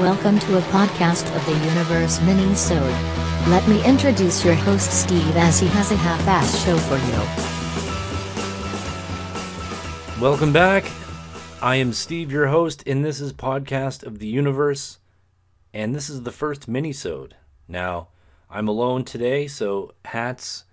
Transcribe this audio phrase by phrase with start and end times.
[0.00, 2.82] Welcome to a podcast of the Universe Mini-Sode.
[3.48, 6.98] Let me introduce your host Steve as he has a half-assed show for
[10.18, 10.20] you.
[10.22, 10.84] Welcome back.
[11.62, 14.98] I am Steve, your host, and this is Podcast of the Universe,
[15.72, 17.34] and this is the first mini-sode.
[17.66, 18.08] Now,
[18.50, 20.64] I'm alone today, so Hats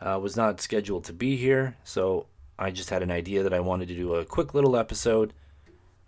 [0.00, 2.26] uh, was not scheduled to be here, so
[2.58, 5.34] I just had an idea that I wanted to do a quick little episode,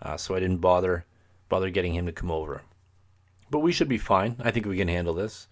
[0.02, 1.04] uh, so I didn't bother
[1.55, 2.62] bother getting him to come over.
[3.48, 4.34] But we should be fine.
[4.41, 5.46] I think we can handle this.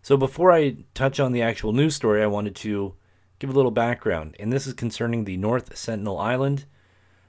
[0.00, 2.94] So before I touch on the actual news story, I wanted to
[3.38, 6.64] give a little background, and this is concerning the North Sentinel Island.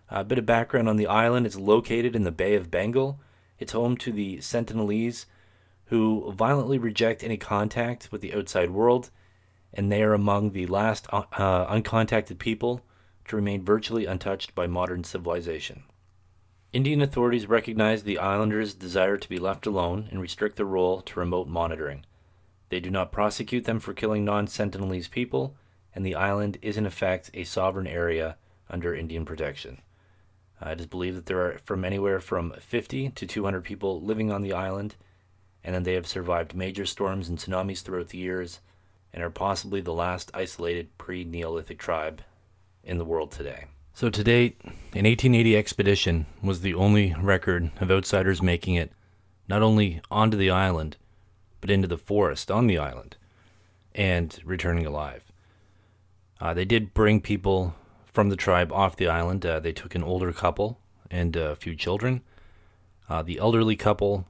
[0.10, 3.20] A bit of background on the island: it's located in the Bay of Bengal.
[3.60, 5.26] It's home to the Sentinelese,
[5.88, 9.12] who violently reject any contact with the outside world,
[9.74, 12.82] and they are among the last uh, uncontacted people
[13.28, 15.84] to remain virtually untouched by modern civilization.
[16.76, 21.22] Indian authorities recognize the islanders' desire to be left alone and restrict their role to
[21.22, 22.06] remote monitoring.
[22.68, 25.56] They do not prosecute them for killing non Sentinelese people,
[25.94, 28.36] and the island is in effect a sovereign area
[28.70, 29.84] under Indian protection.
[30.62, 34.30] Uh, it is believed that there are from anywhere from 50 to 200 people living
[34.30, 34.96] on the island,
[35.64, 38.60] and that they have survived major storms and tsunamis throughout the years,
[39.14, 42.22] and are possibly the last isolated pre Neolithic tribe
[42.84, 43.68] in the world today.
[43.96, 48.92] So, to date, an 1880 expedition was the only record of outsiders making it
[49.48, 50.98] not only onto the island,
[51.62, 53.16] but into the forest on the island
[53.94, 55.24] and returning alive.
[56.42, 57.74] Uh, they did bring people
[58.12, 59.46] from the tribe off the island.
[59.46, 60.78] Uh, they took an older couple
[61.10, 62.22] and a few children.
[63.08, 64.28] Uh, the elderly couple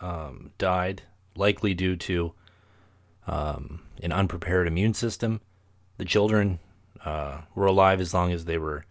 [0.00, 1.02] um, died,
[1.36, 2.32] likely due to
[3.28, 5.40] um, an unprepared immune system.
[5.98, 6.58] The children
[7.04, 8.84] uh, were alive as long as they were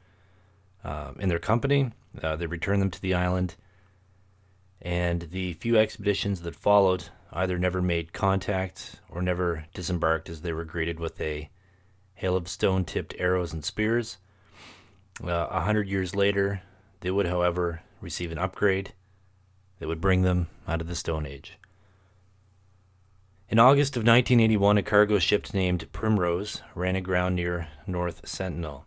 [0.84, 1.92] uh, in their company.
[2.22, 3.56] Uh, they returned them to the island,
[4.82, 10.54] and the few expeditions that followed either never made contact or never disembarked as they
[10.54, 11.50] were greeted with a
[12.16, 14.18] hail of stone tipped arrows and spears.
[15.24, 16.62] Uh, a hundred years later,
[17.02, 18.94] they would, however, receive an upgrade
[19.80, 21.58] that would bring them out of the Stone Age.
[23.50, 28.86] In August of 1981, a cargo ship named Primrose ran aground near North Sentinel.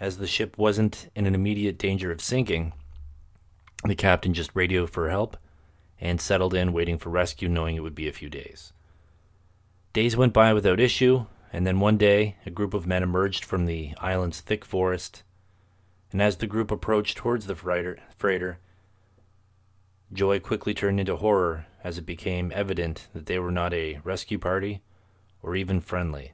[0.00, 2.72] As the ship wasn't in an immediate danger of sinking,
[3.84, 5.36] the captain just radioed for help
[6.00, 8.72] and settled in waiting for rescue, knowing it would be a few days.
[9.92, 13.66] Days went by without issue, and then one day a group of men emerged from
[13.66, 15.22] the island's thick forest,
[16.10, 18.58] and as the group approached towards the freighter, freighter
[20.12, 24.38] joy quickly turned into horror as it became evident that they were not a rescue
[24.38, 24.82] party
[25.42, 26.32] or even friendly.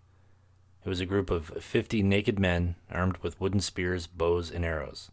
[0.84, 5.10] It was a group of fifty naked men armed with wooden spears, bows, and arrows.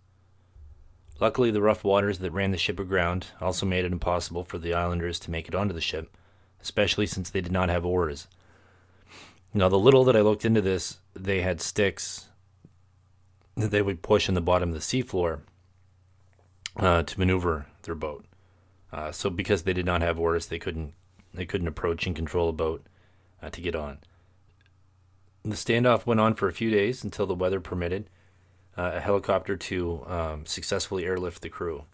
[1.19, 4.73] Luckily, the rough waters that ran the ship aground also made it impossible for the
[4.73, 6.15] islanders to make it onto the ship,
[6.61, 8.27] especially since they did not have oars.
[9.53, 12.29] Now, the little that I looked into this, they had sticks
[13.57, 15.41] that they would push in the bottom of the seafloor
[16.77, 18.25] uh, to maneuver their boat.
[18.91, 20.93] Uh, so, because they did not have oars, they couldn't
[21.33, 22.85] they couldn't approach and control a boat
[23.41, 23.99] uh, to get on.
[25.43, 28.09] The standoff went on for a few days until the weather permitted
[28.77, 31.85] uh, a helicopter to um, successfully airlift the crew.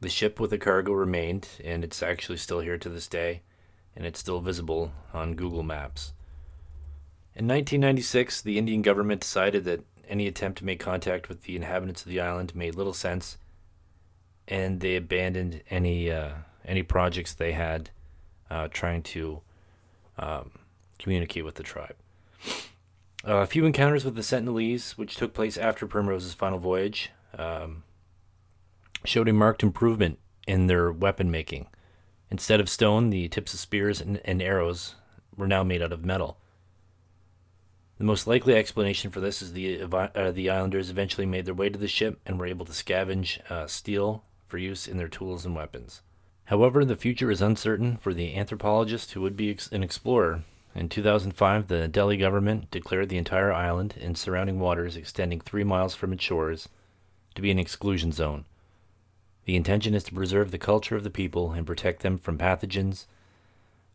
[0.00, 3.42] The ship with the cargo remained, and it's actually still here to this day,
[3.96, 6.12] and it's still visible on Google Maps.
[7.34, 12.02] In 1996, the Indian government decided that any attempt to make contact with the inhabitants
[12.02, 13.38] of the island made little sense,
[14.48, 16.30] and they abandoned any uh,
[16.64, 17.90] any projects they had
[18.50, 19.40] uh, trying to
[20.18, 20.50] um,
[20.98, 21.94] communicate with the tribe.
[23.26, 27.82] Uh, a few encounters with the Sentinelese, which took place after Primrose's final voyage, um,
[29.04, 31.66] showed a marked improvement in their weapon making.
[32.30, 34.94] Instead of stone, the tips of spears and, and arrows
[35.36, 36.38] were now made out of metal.
[37.98, 41.68] The most likely explanation for this is the uh, the islanders eventually made their way
[41.68, 45.44] to the ship and were able to scavenge uh, steel for use in their tools
[45.44, 46.02] and weapons.
[46.46, 50.42] However, the future is uncertain for the anthropologist who would be ex- an explorer
[50.74, 55.94] in 2005, the Delhi government declared the entire island and surrounding waters extending three miles
[55.94, 56.68] from its shores
[57.34, 58.44] to be an exclusion zone.
[59.44, 63.06] The intention is to preserve the culture of the people and protect them from pathogens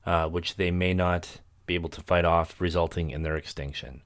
[0.05, 4.01] uh, which they may not be able to fight off, resulting in their extinction.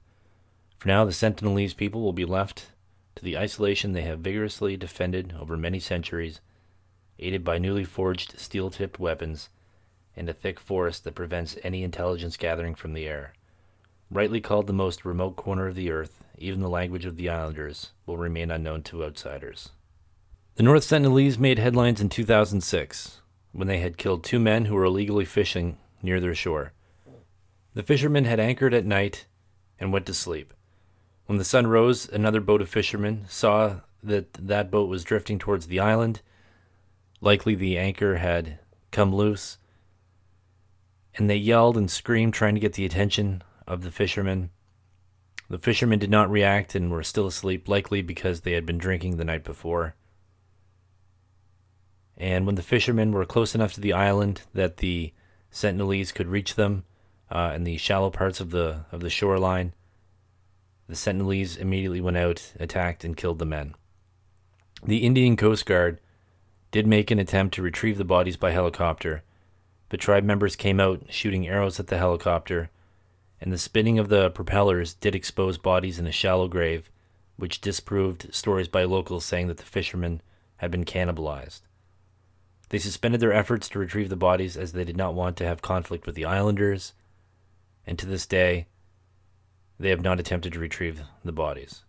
[0.78, 2.66] For now, the Sentinelese people will be left
[3.18, 6.40] to the isolation they have vigorously defended over many centuries,
[7.18, 9.48] aided by newly forged steel tipped weapons
[10.16, 13.32] and a thick forest that prevents any intelligence gathering from the air.
[14.08, 17.90] Rightly called the most remote corner of the earth, even the language of the islanders
[18.06, 19.70] will remain unknown to outsiders.
[20.54, 23.20] The North Sentinelese made headlines in 2006
[23.50, 26.72] when they had killed two men who were illegally fishing near their shore.
[27.74, 29.26] The fishermen had anchored at night
[29.80, 30.54] and went to sleep.
[31.28, 35.66] When the sun rose, another boat of fishermen saw that that boat was drifting towards
[35.66, 36.22] the island.
[37.20, 38.60] Likely the anchor had
[38.92, 39.58] come loose.
[41.16, 44.48] And they yelled and screamed, trying to get the attention of the fishermen.
[45.50, 49.18] The fishermen did not react and were still asleep, likely because they had been drinking
[49.18, 49.96] the night before.
[52.16, 55.12] And when the fishermen were close enough to the island that the
[55.52, 56.84] Sentinelese could reach them
[57.30, 59.74] uh, in the shallow parts of the of the shoreline,
[60.88, 63.74] the Sentinelese immediately went out, attacked, and killed the men.
[64.82, 66.00] The Indian Coast Guard
[66.70, 69.22] did make an attempt to retrieve the bodies by helicopter,
[69.88, 72.70] but tribe members came out shooting arrows at the helicopter,
[73.40, 76.90] and the spinning of the propellers did expose bodies in a shallow grave,
[77.36, 80.20] which disproved stories by locals saying that the fishermen
[80.56, 81.60] had been cannibalized.
[82.70, 85.62] They suspended their efforts to retrieve the bodies as they did not want to have
[85.62, 86.94] conflict with the islanders,
[87.86, 88.66] and to this day,
[89.78, 91.84] they have not attempted to retrieve the bodies.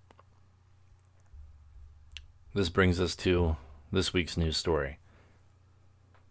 [2.54, 3.58] This brings us to
[3.92, 4.98] this week's news story.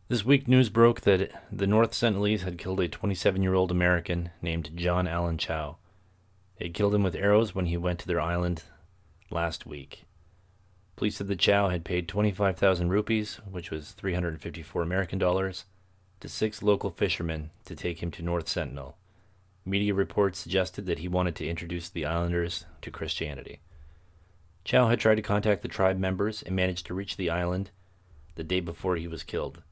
[0.08, 4.30] This week, news broke that the North Sentinelese had killed a 27 year old American
[4.40, 5.76] named John Allen Chau.
[6.58, 8.64] They killed him with arrows when he went to their island
[9.30, 10.04] last week.
[10.96, 15.66] Police said that Chau had paid 25,000 rupees, which was 354 American dollars,
[16.20, 18.96] to six local fishermen to take him to North Sentinel.
[19.68, 23.60] Media reports suggested that he wanted to introduce the islanders to Christianity.
[24.64, 27.70] Chau had tried to contact the tribe members and managed to reach the island
[28.34, 29.62] the day before he was killed.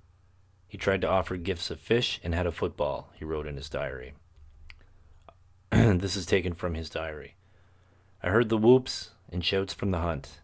[0.68, 3.68] He tried to offer gifts of fish and had a football, he wrote in his
[3.68, 4.14] diary.
[5.70, 7.36] this is taken from his diary.
[8.22, 10.40] I heard the whoops and shouts from the hunt.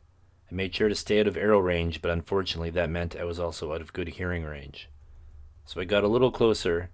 [0.51, 3.41] I made sure to stay out of arrow range, but unfortunately that meant I was
[3.41, 4.89] also out of good hearing range.
[5.65, 6.91] So I got a little closer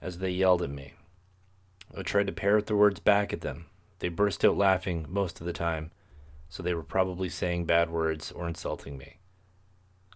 [0.00, 0.94] as they yelled at me.
[1.96, 3.66] I tried to parrot the words back at them.
[3.98, 5.90] They burst out laughing most of the time,
[6.48, 9.18] so they were probably saying bad words or insulting me.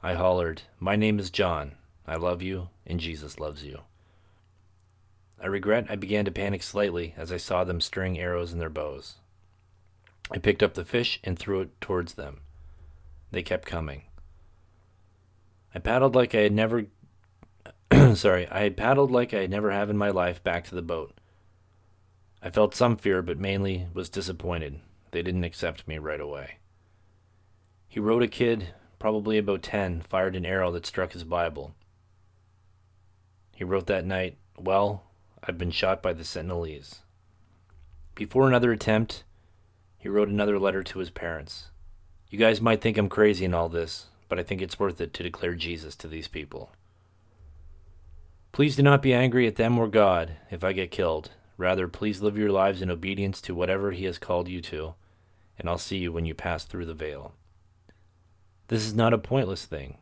[0.03, 1.73] I hollered, My name is John.
[2.07, 3.81] I love you, and Jesus loves you.
[5.41, 8.71] I regret I began to panic slightly as I saw them string arrows in their
[8.71, 9.17] bows.
[10.31, 12.41] I picked up the fish and threw it towards them.
[13.33, 14.03] They kept coming.
[15.75, 16.87] I paddled like I had never
[18.15, 20.83] sorry, I had paddled like I had never have in my life back to the
[20.83, 21.19] boat.
[22.43, 24.81] I felt some fear, but mainly was disappointed.
[25.13, 26.59] They didn't accept me right away.
[27.87, 31.75] He wrote a kid, probably about 10, fired an arrow that struck his Bible.
[33.55, 35.05] He wrote that night, Well,
[35.45, 37.01] I've been shot by the Sentinelese.
[38.15, 39.25] Before another attempt,
[39.99, 41.69] he wrote another letter to his parents.
[42.29, 45.15] You guys might think I'm crazy in all this, but I think it's worth it
[45.15, 46.73] to declare Jesus to these people.
[48.51, 51.31] Please do not be angry at them or God if I get killed.
[51.57, 54.95] Rather, please live your lives in obedience to whatever He has called you to,
[55.59, 57.35] and I'll see you when you pass through the veil.
[58.69, 59.99] This is not a pointless thing.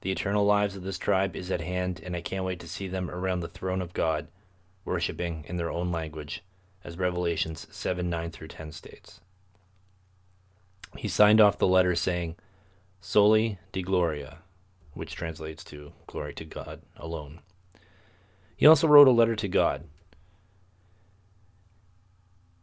[0.00, 2.88] The eternal lives of this tribe is at hand, and I can't wait to see
[2.88, 4.28] them around the throne of God,
[4.84, 6.42] worshiping in their own language,
[6.82, 9.20] as Revelations 7 9 through 10 states.
[10.96, 12.36] He signed off the letter saying,
[13.00, 14.38] Soli Deo Gloria,
[14.94, 17.40] which translates to glory to God alone.
[18.56, 19.84] He also wrote a letter to God.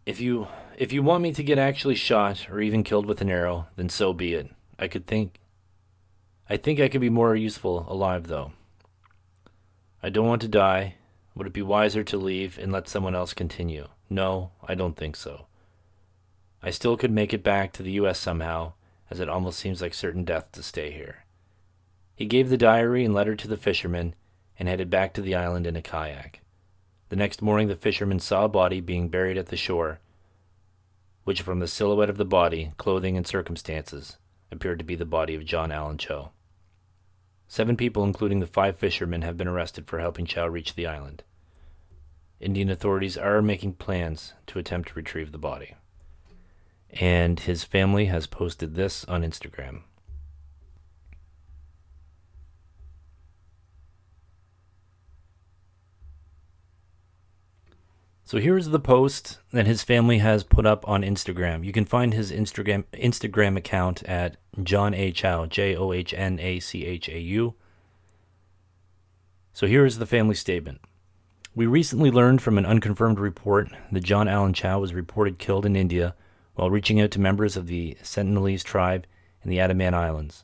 [0.08, 0.48] If you
[0.78, 3.90] if you want me to get actually shot or even killed with an arrow, then
[3.90, 4.50] so be it.
[4.80, 5.42] I could think
[6.50, 8.54] I think I could be more useful alive though.
[10.02, 10.96] I don't want to die.
[11.36, 13.90] Would it be wiser to leave and let someone else continue?
[14.10, 15.48] No, I don't think so.
[16.64, 18.18] I still could make it back to the U.S.
[18.18, 18.74] somehow,
[19.12, 21.26] as it almost seems like certain death to stay here.
[22.16, 24.16] He gave the diary and letter to the fisherman
[24.58, 26.40] and headed back to the island in a kayak.
[27.10, 30.00] The next morning, the fishermen saw a body being buried at the shore,
[31.24, 34.18] which, from the silhouette of the body, clothing, and circumstances,
[34.52, 36.32] appeared to be the body of John Allen Chau.
[37.48, 41.24] Seven people, including the five fishermen, have been arrested for helping Chau reach the island.
[42.40, 45.76] Indian authorities are making plans to attempt to retrieve the body
[46.90, 49.82] and his family has posted this on Instagram.
[58.28, 61.64] So here's the post that his family has put up on Instagram.
[61.64, 65.14] You can find his Instagram Instagram account at John A.
[65.14, 67.54] Chau, J O H N A C H A U.
[69.54, 70.82] So here is the family statement.
[71.56, 75.78] We recently learned from an unconfirmed report that John Allen Chau was reported killed in
[75.78, 76.14] India
[76.56, 79.08] while reaching out to members of the Sentinelese tribe
[79.42, 80.44] in the Andaman Islands.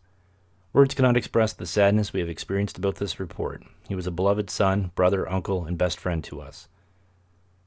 [0.71, 3.61] Words cannot express the sadness we have experienced about this report.
[3.89, 6.69] He was a beloved son, brother, uncle, and best friend to us.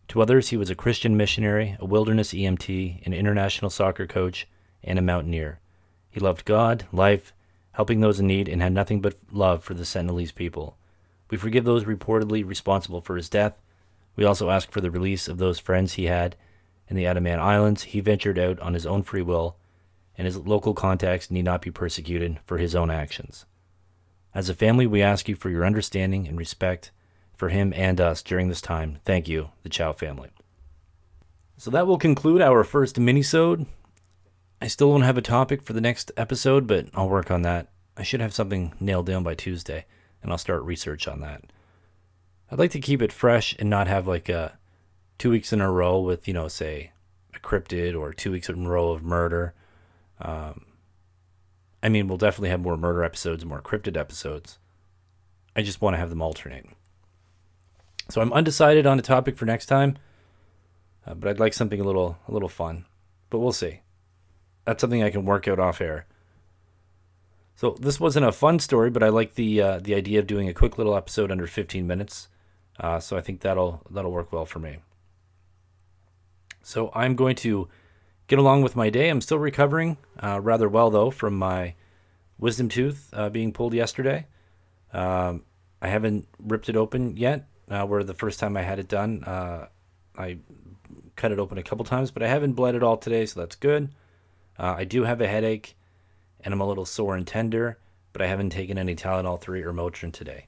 [0.09, 4.47] To others, he was a Christian missionary, a wilderness EMT, an international soccer coach,
[4.83, 5.61] and a mountaineer.
[6.11, 7.33] He loved God, life,
[7.73, 10.77] helping those in need, and had nothing but love for the Sentinelese people.
[11.31, 13.61] We forgive those reportedly responsible for his death.
[14.15, 16.37] We also ask for the release of those friends he had
[16.89, 17.83] in the Andaman Islands.
[17.83, 19.57] He ventured out on his own free will
[20.19, 23.45] and his local contacts need not be persecuted for his own actions.
[24.35, 26.91] As a family, we ask you for your understanding and respect
[27.37, 28.99] for him and us during this time.
[29.05, 30.31] Thank you, the Chau family.
[31.57, 33.67] So that will conclude our first minisode.
[34.61, 37.69] I still don't have a topic for the next episode, but I'll work on that.
[37.97, 39.87] I should have something nailed down by Tuesday,
[40.23, 41.43] and I'll start research on that.
[42.51, 44.59] I'd like to keep it fresh and not have like a
[45.19, 46.93] two weeks in a row with, you know, say
[47.35, 49.55] a cryptid or two weeks in a row of murder
[50.21, 50.67] um,
[51.83, 54.59] I mean, we'll definitely have more murder episodes, more cryptid episodes.
[55.55, 56.67] I just want to have them alternate.
[58.09, 59.99] So I'm undecided on a topic for next time,
[61.07, 62.85] uh, but I'd like something a little a little fun.
[63.31, 63.81] But we'll see.
[64.65, 66.07] That's something I can work out off air.
[67.57, 70.49] So this wasn't a fun story, but I like the uh, the idea of doing
[70.49, 72.29] a quick little episode under 15 minutes.
[72.79, 74.79] Uh, so I think that'll that'll work well for me.
[76.63, 77.69] So I'm going to
[78.27, 79.09] get along with my day.
[79.09, 81.75] I'm still recovering uh, rather well, though, from my
[82.39, 84.27] wisdom tooth uh, being pulled yesterday.
[84.93, 85.45] Um,
[85.81, 89.25] I haven't ripped it open yet, uh, where the first time I had it done,
[89.25, 89.67] uh,
[90.17, 90.39] I
[91.17, 93.57] cut it open a couple times, but I haven't bled at all today, so that's
[93.57, 93.91] good.
[94.59, 95.77] Uh, I do have a headache,
[96.41, 97.79] and I'm a little sore and tender,
[98.13, 100.47] but I haven't taken any Tylenol 3 or Motrin today.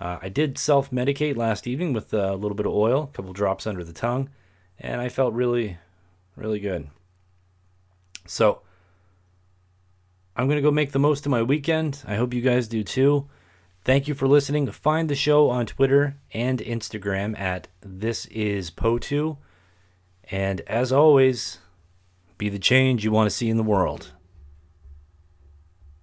[0.00, 3.32] Uh, I did self medicate last evening with a little bit of oil, a couple
[3.32, 4.30] drops under the tongue,
[4.78, 5.78] and I felt really,
[6.38, 6.88] Really good.
[8.26, 8.60] So,
[10.36, 12.04] I'm going to go make the most of my weekend.
[12.06, 13.28] I hope you guys do too.
[13.88, 14.70] Thank you for listening.
[14.70, 19.38] Find the show on Twitter and Instagram at This Is POTU.
[20.30, 21.60] And as always,
[22.36, 24.12] be the change you want to see in the world.